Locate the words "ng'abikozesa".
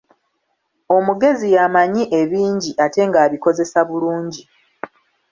3.07-3.79